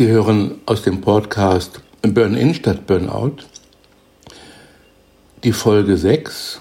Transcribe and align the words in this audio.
Sie 0.00 0.08
hören 0.08 0.62
aus 0.64 0.80
dem 0.80 1.02
Podcast 1.02 1.82
Burn-In 2.00 2.54
statt 2.54 2.86
Burnout 2.86 3.44
die 5.44 5.52
Folge 5.52 5.98
6, 5.98 6.58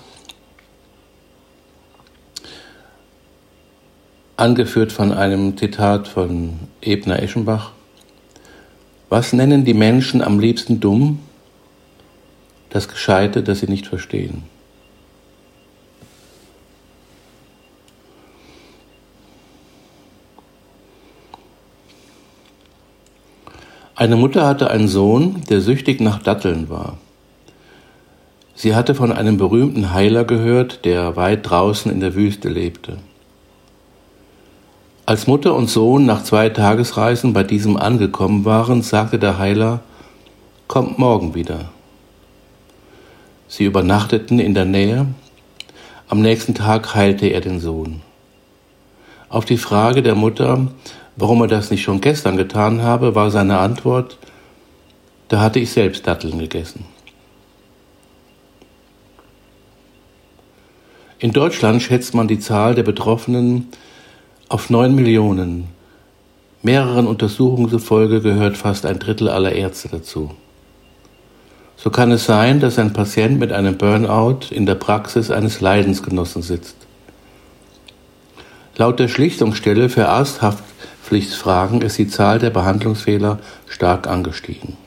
angeführt 4.36 4.92
von 4.92 5.14
einem 5.14 5.56
Zitat 5.56 6.10
von 6.10 6.60
Ebner 6.82 7.24
Eschenbach. 7.24 7.72
Was 9.08 9.32
nennen 9.32 9.64
die 9.64 9.74
Menschen 9.74 10.22
am 10.22 10.42
liebsten 10.42 10.82
dumm? 10.82 11.20
Das 12.72 12.90
Gescheite, 12.90 13.42
das 13.42 13.62
sie 13.62 13.68
nicht 13.68 13.88
verstehen. 13.88 14.44
Eine 24.00 24.16
Mutter 24.16 24.48
hatte 24.48 24.72
einen 24.72 24.88
Sohn, 24.88 25.42
der 25.50 25.60
süchtig 25.60 26.00
nach 26.00 26.24
Datteln 26.24 26.70
war. 26.70 26.96
Sie 28.56 28.74
hatte 28.74 28.96
von 28.96 29.12
einem 29.12 29.36
berühmten 29.36 29.94
Heiler 29.94 30.24
gehört, 30.24 30.86
der 30.86 31.18
weit 31.18 31.50
draußen 31.50 31.92
in 31.92 32.00
der 32.00 32.16
Wüste 32.16 32.48
lebte. 32.48 33.00
Als 35.06 35.28
Mutter 35.28 35.54
und 35.54 35.70
Sohn 35.70 36.06
nach 36.06 36.24
zwei 36.24 36.48
Tagesreisen 36.48 37.34
bei 37.34 37.44
diesem 37.44 37.76
angekommen 37.76 38.46
waren, 38.46 38.84
sagte 38.84 39.20
der 39.20 39.38
Heiler, 39.38 39.82
kommt 40.70 40.98
morgen 40.98 41.36
wieder. 41.36 41.66
Sie 43.50 43.66
übernachteten 43.66 44.40
in 44.40 44.54
der 44.54 44.64
Nähe. 44.64 45.08
Am 46.08 46.22
nächsten 46.22 46.56
Tag 46.56 46.96
heilte 46.96 47.28
er 47.28 47.42
den 47.42 47.60
Sohn. 47.60 48.02
Auf 49.28 49.44
die 49.44 49.58
Frage 49.58 50.02
der 50.02 50.16
Mutter, 50.16 50.70
Warum 51.22 51.42
er 51.42 51.48
das 51.48 51.70
nicht 51.70 51.84
schon 51.84 52.00
gestern 52.00 52.38
getan 52.38 52.82
habe, 52.82 53.14
war 53.14 53.30
seine 53.30 53.58
Antwort, 53.58 54.18
da 55.28 55.42
hatte 55.42 55.60
ich 55.60 55.70
selbst 55.70 56.08
Datteln 56.08 56.40
gegessen. 56.40 56.86
In 61.20 61.34
Deutschland 61.34 61.82
schätzt 61.84 62.14
man 62.14 62.30
die 62.30 62.40
Zahl 62.40 62.74
der 62.74 62.84
Betroffenen 62.84 63.68
auf 64.48 64.70
neun 64.70 64.96
Millionen. 64.96 65.68
Mehreren 66.64 67.06
Untersuchungen 67.06 67.70
zufolge 67.70 68.22
gehört 68.22 68.56
fast 68.56 68.86
ein 68.86 69.00
Drittel 69.00 69.28
aller 69.28 69.52
Ärzte 69.52 69.90
dazu. 69.90 70.32
So 71.76 71.90
kann 71.90 72.14
es 72.14 72.24
sein, 72.24 72.62
dass 72.62 72.80
ein 72.80 72.94
Patient 72.94 73.40
mit 73.40 73.52
einem 73.52 73.78
Burnout 73.78 74.52
in 74.52 74.66
der 74.66 74.76
Praxis 74.76 75.32
eines 75.32 75.60
Leidensgenossen 75.60 76.44
sitzt. 76.44 76.78
Laut 78.78 79.02
der 79.02 79.10
Schlichtungsstelle 79.10 79.90
für 79.90 80.08
Arzthaft 80.08 80.64
Pflichtfragen 81.10 81.82
ist 81.82 81.98
die 81.98 82.08
Zahl 82.08 82.38
der 82.38 82.52
Behandlungsfehler 82.52 83.40
stark 83.68 84.06
angestiegen. 84.06 84.78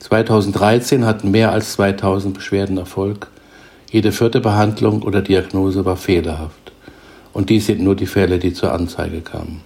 2013 0.00 1.06
hatten 1.06 1.30
mehr 1.30 1.52
als 1.52 1.72
2000 1.72 2.34
Beschwerden 2.34 2.76
Erfolg. 2.76 3.28
Jede 3.90 4.12
vierte 4.12 4.40
Behandlung 4.40 5.00
oder 5.00 5.22
Diagnose 5.22 5.86
war 5.86 5.96
fehlerhaft. 5.96 6.70
Und 7.32 7.48
dies 7.48 7.64
sind 7.64 7.80
nur 7.80 7.96
die 7.96 8.04
Fälle, 8.04 8.38
die 8.38 8.52
zur 8.52 8.74
Anzeige 8.74 9.22
kamen. 9.22 9.62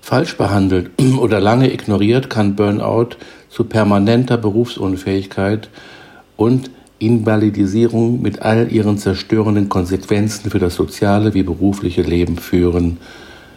Falsch 0.00 0.36
behandelt 0.36 0.90
oder 1.20 1.38
lange 1.38 1.72
ignoriert 1.72 2.30
kann 2.30 2.56
Burnout 2.56 3.10
zu 3.50 3.62
permanenter 3.62 4.36
Berufsunfähigkeit 4.36 5.68
und 6.36 6.72
Invalidisierung 6.98 8.20
mit 8.20 8.42
all 8.42 8.72
ihren 8.72 8.98
zerstörenden 8.98 9.68
Konsequenzen 9.68 10.50
für 10.50 10.58
das 10.58 10.74
soziale 10.74 11.34
wie 11.34 11.44
berufliche 11.44 12.02
Leben 12.02 12.36
führen, 12.36 12.98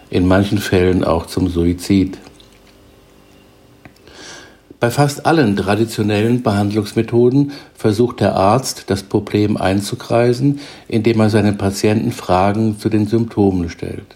in 0.09 0.27
manchen 0.27 0.57
Fällen 0.57 1.03
auch 1.03 1.25
zum 1.25 1.47
Suizid. 1.49 2.17
Bei 4.79 4.91
fast 4.91 5.25
allen 5.25 5.55
traditionellen 5.55 6.43
Behandlungsmethoden 6.43 7.51
versucht 7.73 8.19
der 8.19 8.35
Arzt, 8.35 8.91
das 8.91 9.01
Problem 9.01 9.57
einzukreisen, 9.57 10.59
indem 10.87 11.19
er 11.19 11.31
seinen 11.31 11.57
Patienten 11.57 12.11
Fragen 12.11 12.77
zu 12.77 12.89
den 12.89 13.07
Symptomen 13.07 13.69
stellt. 13.69 14.15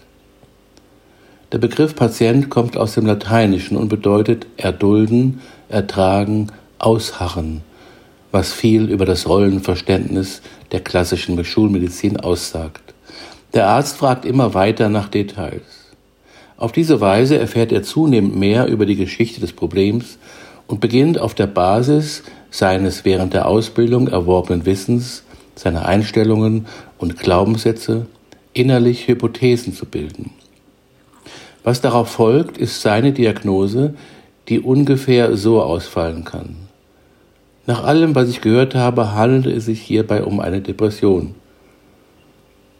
Der 1.50 1.58
Begriff 1.58 1.96
Patient 1.96 2.48
kommt 2.48 2.76
aus 2.76 2.94
dem 2.94 3.06
Lateinischen 3.06 3.76
und 3.76 3.88
bedeutet 3.88 4.46
erdulden, 4.56 5.40
ertragen, 5.68 6.46
ausharren, 6.78 7.62
was 8.30 8.52
viel 8.52 8.88
über 8.88 9.04
das 9.04 9.28
Rollenverständnis 9.28 10.42
der 10.70 10.80
klassischen 10.80 11.44
Schulmedizin 11.44 12.18
aussagt. 12.18 12.94
Der 13.52 13.66
Arzt 13.66 13.96
fragt 13.96 14.24
immer 14.24 14.54
weiter 14.54 14.88
nach 14.88 15.08
Details. 15.08 15.81
Auf 16.62 16.70
diese 16.70 17.00
Weise 17.00 17.36
erfährt 17.36 17.72
er 17.72 17.82
zunehmend 17.82 18.36
mehr 18.36 18.68
über 18.68 18.86
die 18.86 18.94
Geschichte 18.94 19.40
des 19.40 19.52
Problems 19.52 20.16
und 20.68 20.80
beginnt 20.80 21.18
auf 21.18 21.34
der 21.34 21.48
Basis 21.48 22.22
seines 22.52 23.04
während 23.04 23.34
der 23.34 23.46
Ausbildung 23.46 24.06
erworbenen 24.06 24.64
Wissens, 24.64 25.24
seiner 25.56 25.86
Einstellungen 25.86 26.66
und 26.98 27.18
Glaubenssätze 27.18 28.06
innerlich 28.52 29.08
Hypothesen 29.08 29.74
zu 29.74 29.86
bilden. 29.86 30.30
Was 31.64 31.80
darauf 31.80 32.10
folgt, 32.10 32.58
ist 32.58 32.80
seine 32.80 33.10
Diagnose, 33.10 33.94
die 34.48 34.60
ungefähr 34.60 35.36
so 35.36 35.60
ausfallen 35.60 36.22
kann. 36.22 36.54
Nach 37.66 37.82
allem, 37.82 38.14
was 38.14 38.28
ich 38.28 38.40
gehört 38.40 38.76
habe, 38.76 39.16
handelt 39.16 39.46
es 39.56 39.64
sich 39.64 39.82
hierbei 39.82 40.22
um 40.22 40.38
eine 40.38 40.60
Depression. 40.60 41.34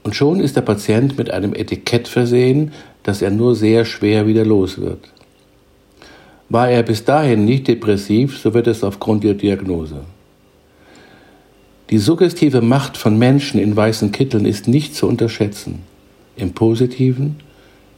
Und 0.04 0.14
schon 0.14 0.38
ist 0.38 0.54
der 0.54 0.62
Patient 0.62 1.16
mit 1.18 1.32
einem 1.32 1.54
Etikett 1.54 2.06
versehen, 2.06 2.72
das 3.02 3.22
er 3.22 3.30
nur 3.30 3.54
sehr 3.54 3.84
schwer 3.84 4.26
wieder 4.26 4.44
los 4.44 4.78
wird. 4.78 5.08
War 6.48 6.68
er 6.68 6.82
bis 6.82 7.04
dahin 7.04 7.44
nicht 7.44 7.66
depressiv, 7.68 8.38
so 8.38 8.52
wird 8.54 8.66
es 8.66 8.84
aufgrund 8.84 9.24
der 9.24 9.34
Diagnose. 9.34 10.00
Die 11.90 11.98
suggestive 11.98 12.62
Macht 12.62 12.96
von 12.96 13.18
Menschen 13.18 13.60
in 13.60 13.76
weißen 13.76 14.12
Kitteln 14.12 14.44
ist 14.44 14.68
nicht 14.68 14.94
zu 14.94 15.06
unterschätzen, 15.06 15.80
im 16.36 16.52
positiven 16.52 17.36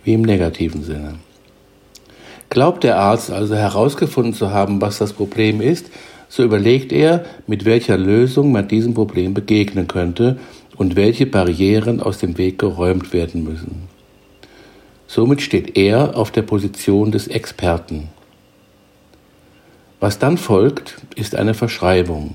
wie 0.05 0.15
im 0.15 0.23
negativen 0.23 0.83
Sinne. 0.83 1.15
Glaubt 2.51 2.85
der 2.85 2.99
Arzt 2.99 3.31
also 3.31 3.55
herausgefunden 3.55 4.35
zu 4.35 4.51
haben, 4.51 4.81
was 4.81 4.99
das 4.99 5.13
Problem 5.13 5.61
ist, 5.61 5.87
so 6.29 6.43
überlegt 6.43 6.93
er, 6.93 7.25
mit 7.47 7.65
welcher 7.65 7.97
Lösung 7.97 8.53
man 8.53 8.69
diesem 8.69 8.95
Problem 8.95 9.35
begegnen 9.35 9.89
könnte 9.89 10.39
und 10.77 10.97
welche 10.97 11.27
Barrieren 11.27 12.01
aus 12.01 12.19
dem 12.19 12.39
Weg 12.39 12.59
geräumt 12.59 13.13
werden 13.13 13.45
müssen. 13.45 13.94
Somit 15.15 15.43
steht 15.43 15.79
er 15.79 16.17
auf 16.17 16.33
der 16.33 16.43
Position 16.43 17.13
des 17.13 17.29
Experten. 17.29 18.09
Was 20.01 20.19
dann 20.19 20.37
folgt, 20.39 20.97
ist 21.15 21.37
eine 21.37 21.55
Verschreibung. 21.55 22.35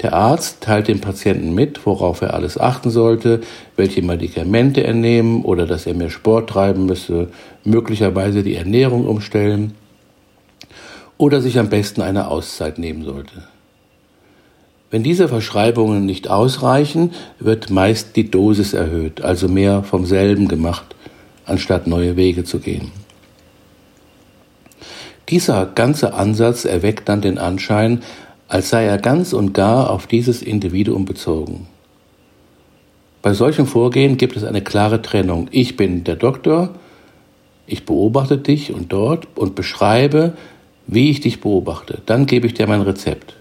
Der 0.00 0.12
Arzt 0.12 0.60
teilt 0.60 0.86
dem 0.86 1.00
Patienten 1.00 1.56
mit, 1.56 1.84
worauf 1.84 2.20
er 2.22 2.34
alles 2.34 2.56
achten 2.56 2.90
sollte, 2.90 3.40
welche 3.74 4.00
Medikamente 4.00 4.84
er 4.84 4.94
nehmen 4.94 5.42
oder 5.42 5.66
dass 5.66 5.84
er 5.84 5.94
mehr 5.94 6.10
Sport 6.10 6.50
treiben 6.50 6.86
müsse, 6.86 7.30
möglicherweise 7.64 8.44
die 8.44 8.54
Ernährung 8.54 9.04
umstellen 9.08 9.74
oder 11.18 11.40
sich 11.40 11.58
am 11.58 11.68
besten 11.68 12.00
eine 12.00 12.28
Auszeit 12.28 12.78
nehmen 12.78 13.02
sollte. 13.02 13.42
Wenn 14.92 15.02
diese 15.02 15.26
Verschreibungen 15.26 16.06
nicht 16.06 16.30
ausreichen, 16.30 17.10
wird 17.40 17.70
meist 17.70 18.14
die 18.14 18.30
Dosis 18.30 18.72
erhöht, 18.72 19.22
also 19.22 19.48
mehr 19.48 19.82
vom 19.82 20.06
selben 20.06 20.46
gemacht, 20.46 20.94
anstatt 21.46 21.86
neue 21.86 22.16
Wege 22.16 22.44
zu 22.44 22.58
gehen. 22.58 22.92
Dieser 25.28 25.66
ganze 25.66 26.14
Ansatz 26.14 26.64
erweckt 26.64 27.08
dann 27.08 27.20
den 27.20 27.38
Anschein, 27.38 28.02
als 28.48 28.68
sei 28.68 28.84
er 28.84 28.98
ganz 28.98 29.32
und 29.32 29.54
gar 29.54 29.90
auf 29.90 30.06
dieses 30.06 30.42
Individuum 30.42 31.04
bezogen. 31.04 31.68
Bei 33.22 33.32
solchem 33.34 33.66
Vorgehen 33.66 34.16
gibt 34.16 34.36
es 34.36 34.44
eine 34.44 34.62
klare 34.62 35.00
Trennung. 35.00 35.48
Ich 35.52 35.76
bin 35.76 36.04
der 36.04 36.16
Doktor, 36.16 36.74
ich 37.66 37.86
beobachte 37.86 38.36
dich 38.36 38.74
und 38.74 38.92
dort 38.92 39.28
und 39.36 39.54
beschreibe, 39.54 40.34
wie 40.86 41.10
ich 41.10 41.20
dich 41.20 41.40
beobachte. 41.40 42.02
Dann 42.04 42.26
gebe 42.26 42.46
ich 42.46 42.54
dir 42.54 42.66
mein 42.66 42.82
Rezept. 42.82 43.36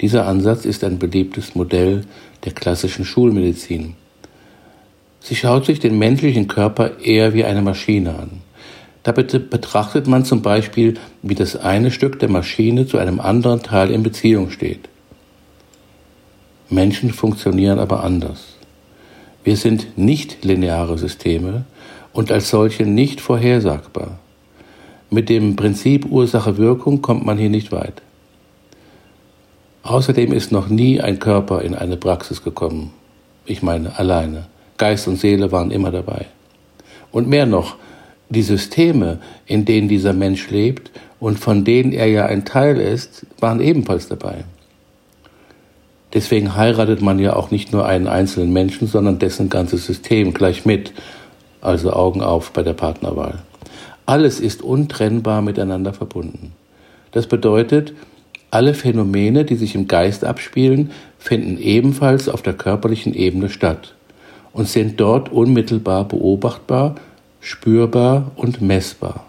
Dieser 0.00 0.26
Ansatz 0.26 0.64
ist 0.64 0.84
ein 0.84 0.98
beliebtes 0.98 1.54
Modell 1.54 2.04
der 2.44 2.52
klassischen 2.52 3.04
Schulmedizin. 3.04 3.96
Sie 5.20 5.36
schaut 5.36 5.66
sich 5.66 5.78
den 5.80 5.98
menschlichen 5.98 6.48
Körper 6.48 6.98
eher 7.00 7.34
wie 7.34 7.44
eine 7.44 7.62
Maschine 7.62 8.14
an. 8.18 8.42
Dabei 9.02 9.22
betrachtet 9.22 10.06
man 10.06 10.24
zum 10.24 10.42
Beispiel, 10.42 10.98
wie 11.22 11.34
das 11.34 11.56
eine 11.56 11.90
Stück 11.90 12.18
der 12.18 12.28
Maschine 12.28 12.86
zu 12.86 12.98
einem 12.98 13.20
anderen 13.20 13.62
Teil 13.62 13.90
in 13.90 14.02
Beziehung 14.02 14.50
steht. 14.50 14.88
Menschen 16.68 17.12
funktionieren 17.12 17.78
aber 17.78 18.04
anders. 18.04 18.56
Wir 19.42 19.56
sind 19.56 19.96
nicht 19.96 20.44
lineare 20.44 20.98
Systeme 20.98 21.64
und 22.12 22.30
als 22.30 22.50
solche 22.50 22.84
nicht 22.84 23.20
vorhersagbar. 23.20 24.18
Mit 25.08 25.28
dem 25.28 25.56
Prinzip 25.56 26.04
Ursache-Wirkung 26.04 27.02
kommt 27.02 27.24
man 27.24 27.38
hier 27.38 27.50
nicht 27.50 27.72
weit. 27.72 28.02
Außerdem 29.82 30.32
ist 30.32 30.52
noch 30.52 30.68
nie 30.68 31.00
ein 31.00 31.18
Körper 31.18 31.62
in 31.62 31.74
eine 31.74 31.96
Praxis 31.96 32.44
gekommen. 32.44 32.92
Ich 33.46 33.62
meine 33.62 33.98
alleine. 33.98 34.46
Geist 34.80 35.06
und 35.06 35.20
Seele 35.20 35.52
waren 35.52 35.70
immer 35.70 35.90
dabei. 35.90 36.24
Und 37.12 37.28
mehr 37.28 37.44
noch, 37.44 37.76
Die 38.30 38.42
Systeme, 38.42 39.18
in 39.46 39.64
denen 39.64 39.88
dieser 39.88 40.12
Mensch 40.12 40.50
lebt 40.50 40.92
und 41.18 41.38
von 41.38 41.64
denen 41.64 41.92
er 41.92 42.06
ja 42.06 42.26
ein 42.26 42.44
Teil 42.44 42.78
ist, 42.78 43.26
waren 43.40 43.60
ebenfalls 43.60 44.06
dabei. 44.06 44.44
Deswegen 46.14 46.54
heiratet 46.54 47.02
man 47.02 47.18
ja 47.18 47.34
auch 47.34 47.50
nicht 47.50 47.72
nur 47.72 47.86
einen 47.86 48.06
einzelnen 48.06 48.52
Menschen, 48.52 48.86
sondern 48.86 49.18
dessen 49.18 49.48
ganzes 49.48 49.84
System 49.84 50.32
gleich 50.32 50.64
mit. 50.64 50.92
Also 51.60 51.92
Augen 51.92 52.22
auf 52.22 52.52
bei 52.52 52.62
der 52.62 52.72
Partnerwahl. 52.72 53.40
Alles 54.06 54.40
ist 54.40 54.62
untrennbar 54.62 55.42
miteinander 55.42 55.92
verbunden. 55.92 56.52
Das 57.10 57.26
bedeutet, 57.26 57.92
alle 58.52 58.74
Phänomene, 58.74 59.44
die 59.44 59.56
sich 59.56 59.74
im 59.74 59.88
Geist 59.88 60.24
abspielen, 60.24 60.92
finden 61.18 61.58
ebenfalls 61.58 62.28
auf 62.28 62.42
der 62.42 62.54
körperlichen 62.54 63.12
Ebene 63.12 63.50
statt 63.50 63.94
und 64.52 64.68
sind 64.68 65.00
dort 65.00 65.30
unmittelbar 65.30 66.04
beobachtbar, 66.04 66.96
spürbar 67.40 68.32
und 68.36 68.60
messbar. 68.60 69.24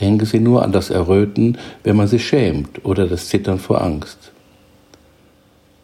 Denken 0.00 0.26
Sie 0.26 0.40
nur 0.40 0.62
an 0.62 0.72
das 0.72 0.90
Erröten, 0.90 1.56
wenn 1.82 1.96
man 1.96 2.08
sich 2.08 2.26
schämt 2.26 2.84
oder 2.84 3.06
das 3.06 3.28
Zittern 3.28 3.58
vor 3.58 3.80
Angst. 3.80 4.32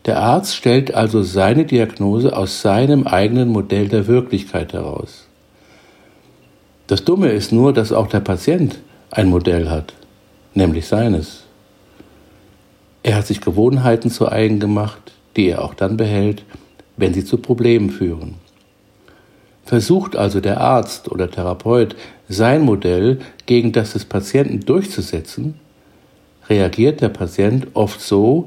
Der 0.05 0.19
Arzt 0.19 0.57
stellt 0.57 0.95
also 0.95 1.23
seine 1.23 1.65
Diagnose 1.65 2.37
aus 2.37 2.61
seinem 2.61 3.07
eigenen 3.07 3.49
Modell 3.49 3.89
der 3.89 4.09
Wirklichkeit 4.09 4.73
heraus. 4.73 5.29
Das 6.89 7.05
Dumme 7.05 7.31
ist 7.31 7.53
nur, 7.53 7.73
dass 7.73 7.93
auch 7.93 8.09
der 8.09 8.21
Patient 8.21 8.81
ein 9.11 9.29
Modell 9.29 9.71
hat, 9.71 9.95
nämlich 10.55 10.87
seines. 10.87 11.45
Er 13.05 13.17
hat 13.17 13.27
sich 13.27 13.41
Gewohnheiten 13.41 14.11
zu 14.11 14.29
eigen 14.29 14.61
gemacht, 14.61 15.13
die 15.37 15.49
er 15.49 15.63
auch 15.63 15.75
dann 15.75 15.97
behält, 15.97 16.45
wenn 17.03 17.15
sie 17.15 17.25
zu 17.25 17.39
Problemen 17.39 17.91
führen. 17.91 18.37
Versucht 19.65 20.15
also 20.15 20.39
der 20.39 20.61
Arzt 20.61 21.11
oder 21.11 21.29
Therapeut 21.29 21.97
sein 22.29 22.63
Modell 22.63 23.19
gegen 23.45 23.73
das 23.73 23.95
des 23.95 24.05
Patienten 24.05 24.61
durchzusetzen, 24.61 25.55
reagiert 26.49 27.01
der 27.01 27.09
Patient 27.09 27.67
oft 27.75 28.01
so, 28.01 28.47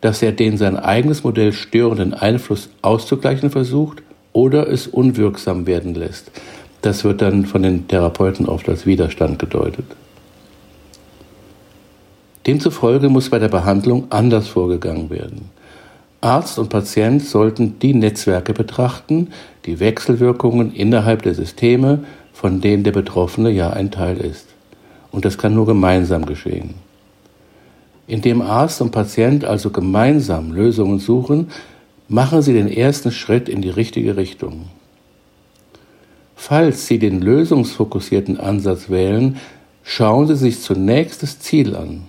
dass 0.00 0.20
er 0.20 0.32
den 0.32 0.58
sein 0.58 0.76
eigenes 0.76 1.22
Modell 1.22 1.52
störenden 1.52 2.12
Einfluss 2.12 2.70
auszugleichen 2.82 3.50
versucht 3.50 4.02
oder 4.32 4.68
es 4.68 4.88
unwirksam 4.88 5.68
werden 5.68 5.94
lässt. 5.94 6.32
Das 6.82 7.04
wird 7.04 7.22
dann 7.22 7.46
von 7.46 7.62
den 7.62 7.86
Therapeuten 7.86 8.46
oft 8.46 8.68
als 8.68 8.84
Widerstand 8.84 9.38
gedeutet. 9.38 9.86
Demzufolge 12.48 13.08
muss 13.08 13.30
bei 13.30 13.38
der 13.38 13.48
Behandlung 13.48 14.08
anders 14.10 14.48
vorgegangen 14.48 15.08
werden. 15.08 15.50
Arzt 16.20 16.58
und 16.58 16.68
Patient 16.68 17.24
sollten 17.24 17.78
die 17.78 17.94
Netzwerke 17.94 18.52
betrachten, 18.52 19.28
die 19.64 19.80
Wechselwirkungen 19.80 20.72
innerhalb 20.72 21.22
der 21.22 21.34
Systeme, 21.34 22.04
von 22.32 22.60
denen 22.60 22.84
der 22.84 22.92
Betroffene 22.92 23.50
ja 23.50 23.70
ein 23.70 23.90
Teil 23.90 24.18
ist. 24.18 24.46
Und 25.10 25.24
das 25.24 25.38
kann 25.38 25.54
nur 25.54 25.66
gemeinsam 25.66 26.26
geschehen. 26.26 26.74
Indem 28.06 28.40
Arzt 28.42 28.80
und 28.80 28.92
Patient 28.92 29.44
also 29.44 29.70
gemeinsam 29.70 30.52
Lösungen 30.52 30.98
suchen, 30.98 31.48
machen 32.08 32.42
sie 32.42 32.52
den 32.52 32.68
ersten 32.68 33.10
Schritt 33.10 33.48
in 33.48 33.62
die 33.62 33.70
richtige 33.70 34.16
Richtung. 34.16 34.66
Falls 36.36 36.86
Sie 36.86 36.98
den 36.98 37.22
lösungsfokussierten 37.22 38.38
Ansatz 38.38 38.90
wählen, 38.90 39.38
schauen 39.82 40.28
Sie 40.28 40.36
sich 40.36 40.60
zunächst 40.60 41.22
das 41.22 41.40
Ziel 41.40 41.74
an. 41.74 42.02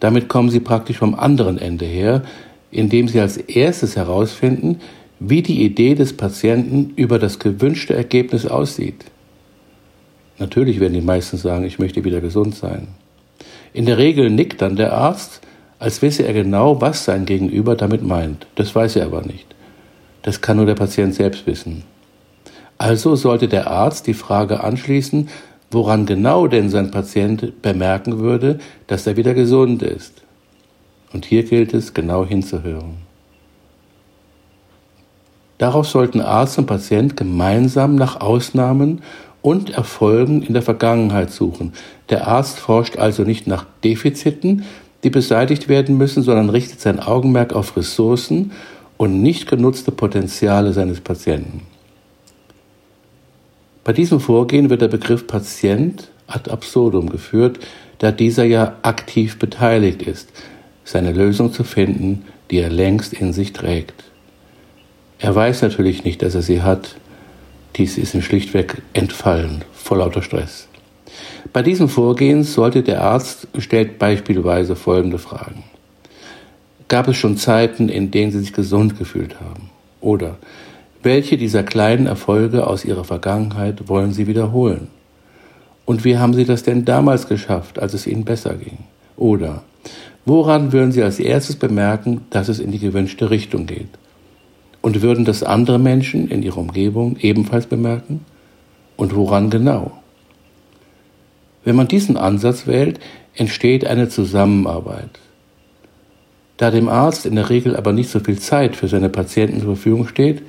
Damit 0.00 0.28
kommen 0.28 0.48
Sie 0.48 0.60
praktisch 0.60 0.98
vom 0.98 1.14
anderen 1.14 1.58
Ende 1.58 1.84
her, 1.84 2.22
indem 2.70 3.08
Sie 3.08 3.20
als 3.20 3.36
erstes 3.36 3.96
herausfinden, 3.96 4.80
wie 5.20 5.42
die 5.42 5.64
Idee 5.64 5.94
des 5.94 6.16
Patienten 6.16 6.92
über 6.96 7.18
das 7.18 7.38
gewünschte 7.38 7.94
Ergebnis 7.94 8.46
aussieht. 8.46 9.04
Natürlich 10.38 10.78
werden 10.78 10.94
die 10.94 11.00
meisten 11.00 11.36
sagen, 11.36 11.64
ich 11.64 11.78
möchte 11.78 12.04
wieder 12.04 12.20
gesund 12.20 12.54
sein. 12.54 12.88
In 13.72 13.86
der 13.86 13.98
Regel 13.98 14.30
nickt 14.30 14.62
dann 14.62 14.76
der 14.76 14.92
Arzt, 14.92 15.40
als 15.78 16.02
wisse 16.02 16.24
er 16.24 16.32
genau, 16.32 16.80
was 16.80 17.04
sein 17.04 17.26
Gegenüber 17.26 17.74
damit 17.74 18.02
meint. 18.02 18.46
Das 18.54 18.74
weiß 18.74 18.96
er 18.96 19.06
aber 19.06 19.22
nicht. 19.22 19.46
Das 20.22 20.40
kann 20.40 20.56
nur 20.56 20.66
der 20.66 20.74
Patient 20.74 21.14
selbst 21.14 21.46
wissen. 21.46 21.84
Also 22.76 23.16
sollte 23.16 23.48
der 23.48 23.68
Arzt 23.68 24.06
die 24.06 24.14
Frage 24.14 24.62
anschließen, 24.62 25.28
woran 25.70 26.06
genau 26.06 26.46
denn 26.46 26.70
sein 26.70 26.90
Patient 26.90 27.60
bemerken 27.60 28.18
würde, 28.18 28.58
dass 28.86 29.06
er 29.06 29.16
wieder 29.16 29.34
gesund 29.34 29.82
ist. 29.82 30.22
Und 31.12 31.24
hier 31.24 31.42
gilt 31.42 31.74
es, 31.74 31.94
genau 31.94 32.24
hinzuhören. 32.24 32.96
Darauf 35.58 35.88
sollten 35.88 36.20
Arzt 36.20 36.58
und 36.58 36.66
Patient 36.66 37.16
gemeinsam 37.16 37.96
nach 37.96 38.20
Ausnahmen 38.20 39.02
und 39.42 39.70
Erfolgen 39.70 40.42
in 40.42 40.52
der 40.52 40.62
Vergangenheit 40.62 41.30
suchen. 41.30 41.72
Der 42.10 42.28
Arzt 42.28 42.58
forscht 42.58 42.96
also 42.96 43.24
nicht 43.24 43.46
nach 43.46 43.66
Defiziten, 43.82 44.64
die 45.04 45.10
beseitigt 45.10 45.68
werden 45.68 45.96
müssen, 45.96 46.22
sondern 46.22 46.50
richtet 46.50 46.80
sein 46.80 47.00
Augenmerk 47.00 47.52
auf 47.52 47.76
Ressourcen 47.76 48.52
und 48.96 49.22
nicht 49.22 49.48
genutzte 49.48 49.92
Potenziale 49.92 50.72
seines 50.72 51.00
Patienten. 51.00 51.62
Bei 53.84 53.92
diesem 53.92 54.20
Vorgehen 54.20 54.70
wird 54.70 54.82
der 54.82 54.88
Begriff 54.88 55.26
Patient 55.26 56.10
ad 56.26 56.50
absurdum 56.50 57.08
geführt, 57.08 57.58
da 57.98 58.12
dieser 58.12 58.44
ja 58.44 58.76
aktiv 58.82 59.38
beteiligt 59.38 60.02
ist, 60.02 60.28
seine 60.88 61.12
Lösung 61.12 61.52
zu 61.52 61.64
finden, 61.64 62.24
die 62.50 62.60
er 62.60 62.70
längst 62.70 63.12
in 63.12 63.34
sich 63.34 63.52
trägt. 63.52 64.04
Er 65.18 65.34
weiß 65.34 65.60
natürlich 65.60 66.02
nicht, 66.04 66.22
dass 66.22 66.34
er 66.34 66.40
sie 66.40 66.62
hat. 66.62 66.96
Dies 67.76 67.98
ist 67.98 68.14
ihm 68.14 68.22
schlichtweg 68.22 68.80
entfallen, 68.94 69.64
vor 69.74 69.98
lauter 69.98 70.22
Stress. 70.22 70.66
Bei 71.52 71.62
diesem 71.62 71.90
Vorgehen 71.90 72.42
sollte 72.42 72.82
der 72.82 73.02
Arzt 73.02 73.48
stellt 73.58 73.98
beispielsweise 73.98 74.76
folgende 74.76 75.18
Fragen. 75.18 75.64
Gab 76.88 77.06
es 77.08 77.18
schon 77.18 77.36
Zeiten, 77.36 77.90
in 77.90 78.10
denen 78.10 78.32
Sie 78.32 78.38
sich 78.38 78.54
gesund 78.54 78.98
gefühlt 78.98 79.38
haben? 79.40 79.68
Oder 80.00 80.38
welche 81.02 81.36
dieser 81.36 81.64
kleinen 81.64 82.06
Erfolge 82.06 82.66
aus 82.66 82.86
Ihrer 82.86 83.04
Vergangenheit 83.04 83.88
wollen 83.88 84.14
Sie 84.14 84.26
wiederholen? 84.26 84.88
Und 85.84 86.04
wie 86.04 86.16
haben 86.16 86.32
Sie 86.32 86.46
das 86.46 86.62
denn 86.62 86.86
damals 86.86 87.28
geschafft, 87.28 87.78
als 87.78 87.92
es 87.92 88.06
Ihnen 88.06 88.24
besser 88.24 88.54
ging? 88.54 88.78
Oder 89.16 89.62
woran 90.28 90.72
würden 90.72 90.92
Sie 90.92 91.02
als 91.02 91.18
erstes 91.18 91.56
bemerken, 91.56 92.20
dass 92.30 92.48
es 92.48 92.60
in 92.60 92.70
die 92.70 92.78
gewünschte 92.78 93.30
Richtung 93.30 93.66
geht? 93.66 93.88
Und 94.80 95.02
würden 95.02 95.24
das 95.24 95.42
andere 95.42 95.78
Menschen 95.78 96.28
in 96.28 96.42
ihrer 96.42 96.58
Umgebung 96.58 97.16
ebenfalls 97.20 97.66
bemerken? 97.66 98.24
Und 98.96 99.16
woran 99.16 99.50
genau? 99.50 99.92
Wenn 101.64 101.76
man 101.76 101.88
diesen 101.88 102.16
Ansatz 102.16 102.66
wählt, 102.66 103.00
entsteht 103.34 103.86
eine 103.86 104.08
Zusammenarbeit. 104.08 105.10
Da 106.56 106.70
dem 106.70 106.88
Arzt 106.88 107.24
in 107.24 107.36
der 107.36 107.50
Regel 107.50 107.76
aber 107.76 107.92
nicht 107.92 108.10
so 108.10 108.20
viel 108.20 108.38
Zeit 108.38 108.76
für 108.76 108.88
seine 108.88 109.08
Patienten 109.08 109.60
zur 109.60 109.76
Verfügung 109.76 110.08
steht, 110.08 110.42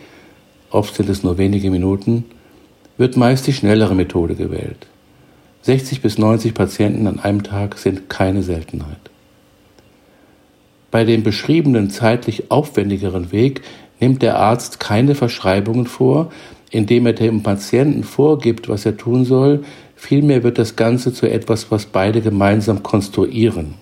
oft 0.71 0.95
sind 0.95 1.09
es 1.09 1.23
nur 1.23 1.37
wenige 1.37 1.69
Minuten, 1.71 2.25
wird 2.97 3.15
meist 3.15 3.47
die 3.47 3.53
schnellere 3.53 3.95
Methode 3.95 4.35
gewählt. 4.35 4.87
60 5.61 6.01
bis 6.01 6.17
90 6.17 6.53
Patienten 6.53 7.07
an 7.07 7.19
einem 7.19 7.43
Tag 7.43 7.77
sind 7.77 8.09
keine 8.09 8.43
Seltenheit. 8.43 9.08
Bei 10.91 11.03
dem 11.03 11.23
beschriebenen 11.23 11.89
zeitlich 11.89 12.49
aufwendigeren 12.49 13.31
Weg 13.31 13.61
nimmt 13.99 14.21
der 14.21 14.39
Arzt 14.39 14.79
keine 14.79 15.15
Verschreibungen 15.15 15.85
vor, 15.85 16.31
indem 16.71 17.05
er 17.05 17.13
dem 17.13 17.43
Patienten 17.43 18.03
vorgibt, 18.03 18.69
was 18.69 18.85
er 18.85 18.97
tun 18.97 19.25
soll, 19.25 19.63
vielmehr 19.95 20.43
wird 20.43 20.57
das 20.57 20.75
Ganze 20.75 21.13
zu 21.13 21.29
etwas, 21.29 21.71
was 21.71 21.85
beide 21.85 22.21
gemeinsam 22.21 22.83
konstruieren. 22.83 23.75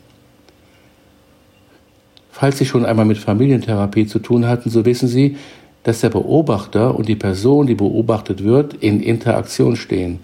Falls 2.31 2.57
Sie 2.59 2.65
schon 2.65 2.85
einmal 2.85 3.05
mit 3.05 3.17
Familientherapie 3.17 4.05
zu 4.05 4.19
tun 4.19 4.47
hatten, 4.47 4.69
so 4.69 4.85
wissen 4.85 5.07
Sie, 5.07 5.37
dass 5.83 6.01
der 6.01 6.09
Beobachter 6.09 6.95
und 6.95 7.07
die 7.07 7.15
Person, 7.15 7.65
die 7.65 7.75
beobachtet 7.75 8.43
wird, 8.43 8.73
in 8.75 9.01
Interaktion 9.01 9.75
stehen. 9.75 10.19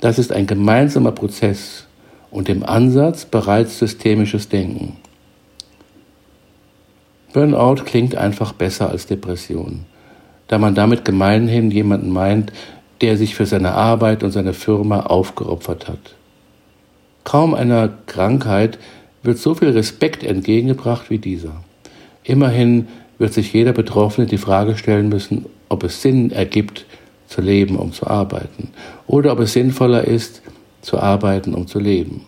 Das 0.00 0.18
ist 0.18 0.32
ein 0.32 0.46
gemeinsamer 0.46 1.12
Prozess 1.12 1.86
und 2.30 2.48
im 2.48 2.62
Ansatz 2.64 3.24
bereits 3.24 3.78
systemisches 3.78 4.48
Denken. 4.48 4.96
Burnout 7.38 7.84
klingt 7.84 8.16
einfach 8.16 8.52
besser 8.52 8.90
als 8.90 9.06
Depression, 9.06 9.84
da 10.48 10.58
man 10.58 10.74
damit 10.74 11.04
gemeinhin 11.04 11.70
jemanden 11.70 12.10
meint, 12.10 12.52
der 13.00 13.16
sich 13.16 13.36
für 13.36 13.46
seine 13.46 13.74
Arbeit 13.74 14.24
und 14.24 14.32
seine 14.32 14.54
Firma 14.54 15.02
aufgeopfert 15.02 15.86
hat. 15.86 16.16
Kaum 17.22 17.54
einer 17.54 17.90
Krankheit 18.06 18.80
wird 19.22 19.38
so 19.38 19.54
viel 19.54 19.68
Respekt 19.68 20.24
entgegengebracht 20.24 21.10
wie 21.10 21.18
dieser. 21.18 21.62
Immerhin 22.24 22.88
wird 23.18 23.34
sich 23.34 23.52
jeder 23.52 23.72
Betroffene 23.72 24.26
die 24.26 24.36
Frage 24.36 24.76
stellen 24.76 25.08
müssen, 25.08 25.46
ob 25.68 25.84
es 25.84 26.02
Sinn 26.02 26.32
ergibt, 26.32 26.86
zu 27.28 27.40
leben, 27.40 27.76
um 27.76 27.92
zu 27.92 28.08
arbeiten, 28.08 28.70
oder 29.06 29.30
ob 29.30 29.38
es 29.38 29.52
sinnvoller 29.52 30.02
ist, 30.02 30.42
zu 30.82 30.98
arbeiten, 30.98 31.54
um 31.54 31.68
zu 31.68 31.78
leben. 31.78 32.22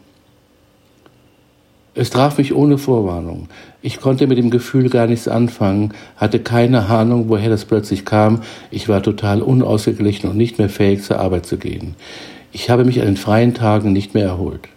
Es 1.95 2.11
traf 2.11 2.39
mich 2.39 2.55
ohne 2.55 2.79
Vorwarnung. 2.79 3.49
Ich 3.83 4.01
konnte 4.01 4.27
mit 4.27 4.37
dem 4.37 4.51
Gefühl 4.51 4.91
gar 4.91 5.07
nichts 5.07 5.27
anfangen, 5.27 5.95
hatte 6.17 6.39
keine 6.39 6.87
Ahnung, 6.87 7.29
woher 7.29 7.49
das 7.49 7.65
plötzlich 7.65 8.05
kam. 8.05 8.43
Ich 8.71 8.89
war 8.89 9.03
total 9.03 9.41
unausgeglichen 9.41 10.29
und 10.29 10.37
nicht 10.37 10.59
mehr 10.59 10.69
fähig, 10.69 11.03
zur 11.03 11.19
Arbeit 11.19 11.47
zu 11.47 11.57
gehen. 11.57 11.95
Ich 12.53 12.69
habe 12.69 12.85
mich 12.85 13.01
an 13.01 13.07
den 13.07 13.17
freien 13.17 13.55
Tagen 13.55 13.93
nicht 13.93 14.13
mehr 14.13 14.27
erholt. 14.27 14.69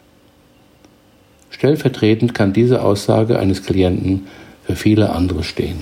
Stellvertretend 1.50 2.34
kann 2.34 2.54
diese 2.54 2.82
Aussage 2.82 3.40
eines 3.40 3.64
Klienten 3.64 4.28
für 4.64 4.76
viele 4.76 5.12
andere 5.12 5.44
stehen. 5.44 5.78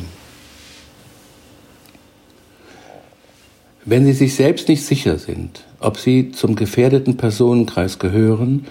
Wenn 3.86 4.06
Sie 4.06 4.14
sich 4.14 4.36
selbst 4.36 4.68
nicht 4.68 4.84
sicher 4.84 5.18
sind, 5.18 5.64
ob 5.80 5.98
Sie 5.98 6.32
zum 6.32 6.56
gefährdeten 6.56 7.18
Personenkreis 7.18 8.00
gehören, 8.00 8.68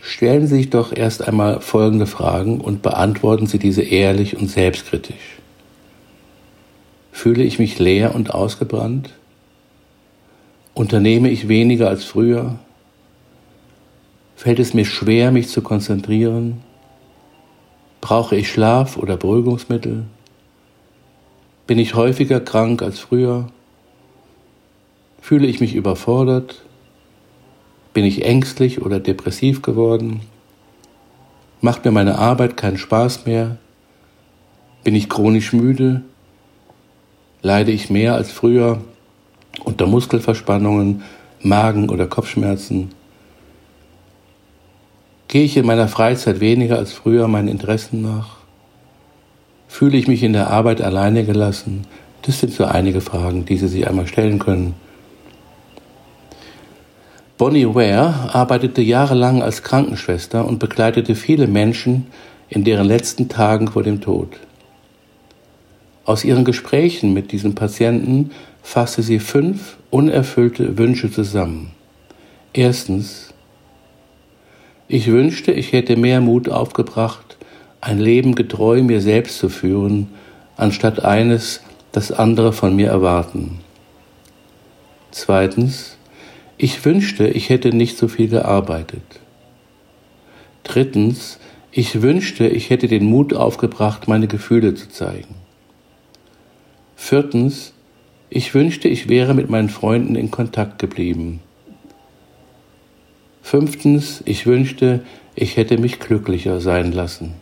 stellen 0.00 0.46
Sie 0.46 0.56
sich 0.56 0.70
doch 0.70 0.94
erst 0.94 1.26
einmal 1.26 1.60
folgende 1.60 2.06
Fragen 2.06 2.60
und 2.60 2.82
beantworten 2.82 3.46
Sie 3.46 3.58
diese 3.58 3.82
ehrlich 3.82 4.36
und 4.36 4.48
selbstkritisch. 4.48 5.38
Fühle 7.12 7.42
ich 7.42 7.58
mich 7.58 7.78
leer 7.78 8.14
und 8.14 8.34
ausgebrannt? 8.34 9.10
Unternehme 10.74 11.30
ich 11.30 11.48
weniger 11.48 11.88
als 11.88 12.04
früher? 12.04 12.58
Fällt 14.36 14.58
es 14.58 14.72
mir 14.72 14.86
schwer, 14.86 15.30
mich 15.30 15.48
zu 15.48 15.60
konzentrieren? 15.60 16.62
Brauche 18.00 18.36
ich 18.36 18.50
Schlaf 18.50 18.96
oder 18.96 19.18
Beruhigungsmittel? 19.18 20.04
Bin 21.66 21.78
ich 21.78 21.94
häufiger 21.94 22.40
krank 22.40 22.80
als 22.80 22.98
früher? 22.98 23.48
Fühle 25.20 25.46
ich 25.46 25.60
mich 25.60 25.74
überfordert? 25.74 26.62
Bin 27.92 28.04
ich 28.04 28.24
ängstlich 28.24 28.82
oder 28.82 29.00
depressiv 29.00 29.62
geworden? 29.62 30.20
Macht 31.60 31.84
mir 31.84 31.90
meine 31.90 32.18
Arbeit 32.18 32.56
keinen 32.56 32.78
Spaß 32.78 33.26
mehr? 33.26 33.58
Bin 34.84 34.94
ich 34.94 35.08
chronisch 35.08 35.52
müde? 35.52 36.02
Leide 37.42 37.72
ich 37.72 37.90
mehr 37.90 38.14
als 38.14 38.30
früher 38.30 38.80
unter 39.64 39.86
Muskelverspannungen, 39.86 41.02
Magen- 41.42 41.90
oder 41.90 42.06
Kopfschmerzen? 42.06 42.92
Gehe 45.26 45.44
ich 45.44 45.56
in 45.56 45.66
meiner 45.66 45.88
Freizeit 45.88 46.40
weniger 46.40 46.76
als 46.76 46.92
früher 46.92 47.28
meinen 47.28 47.48
Interessen 47.48 48.02
nach? 48.02 48.36
Fühle 49.68 49.96
ich 49.96 50.08
mich 50.08 50.22
in 50.22 50.32
der 50.32 50.50
Arbeit 50.50 50.80
alleine 50.80 51.24
gelassen? 51.24 51.86
Das 52.22 52.40
sind 52.40 52.52
so 52.52 52.64
einige 52.64 53.00
Fragen, 53.00 53.46
die 53.46 53.56
Sie 53.56 53.68
sich 53.68 53.88
einmal 53.88 54.06
stellen 54.06 54.38
können. 54.38 54.74
Bonnie 57.40 57.74
Ware 57.74 58.34
arbeitete 58.34 58.82
jahrelang 58.82 59.42
als 59.42 59.62
Krankenschwester 59.62 60.46
und 60.46 60.58
begleitete 60.58 61.14
viele 61.14 61.46
Menschen 61.46 62.08
in 62.50 62.64
deren 62.64 62.86
letzten 62.86 63.30
Tagen 63.30 63.68
vor 63.68 63.82
dem 63.82 64.02
Tod. 64.02 64.28
Aus 66.04 66.22
ihren 66.22 66.44
Gesprächen 66.44 67.14
mit 67.14 67.32
diesen 67.32 67.54
Patienten 67.54 68.32
fasste 68.62 69.02
sie 69.02 69.20
fünf 69.20 69.78
unerfüllte 69.88 70.76
Wünsche 70.76 71.10
zusammen. 71.10 71.70
Erstens, 72.52 73.32
ich 74.86 75.06
wünschte, 75.06 75.50
ich 75.50 75.72
hätte 75.72 75.96
mehr 75.96 76.20
Mut 76.20 76.50
aufgebracht, 76.50 77.38
ein 77.80 77.98
Leben 77.98 78.34
getreu 78.34 78.82
mir 78.82 79.00
selbst 79.00 79.38
zu 79.38 79.48
führen, 79.48 80.08
anstatt 80.58 81.06
eines, 81.06 81.62
das 81.92 82.12
andere 82.12 82.52
von 82.52 82.76
mir 82.76 82.88
erwarten. 82.88 83.60
Zweitens, 85.10 85.96
ich 86.62 86.84
wünschte, 86.84 87.26
ich 87.26 87.48
hätte 87.48 87.74
nicht 87.74 87.96
so 87.96 88.06
viel 88.06 88.28
gearbeitet. 88.28 89.02
Drittens, 90.62 91.38
ich 91.72 92.02
wünschte, 92.02 92.48
ich 92.48 92.68
hätte 92.68 92.86
den 92.86 93.06
Mut 93.06 93.32
aufgebracht, 93.32 94.08
meine 94.08 94.28
Gefühle 94.28 94.74
zu 94.74 94.90
zeigen. 94.90 95.36
Viertens, 96.96 97.72
ich 98.28 98.52
wünschte, 98.52 98.88
ich 98.88 99.08
wäre 99.08 99.32
mit 99.32 99.48
meinen 99.48 99.70
Freunden 99.70 100.16
in 100.16 100.30
Kontakt 100.30 100.78
geblieben. 100.78 101.40
Fünftens, 103.40 104.22
ich 104.26 104.44
wünschte, 104.44 105.02
ich 105.34 105.56
hätte 105.56 105.78
mich 105.78 105.98
glücklicher 105.98 106.60
sein 106.60 106.92
lassen. 106.92 107.36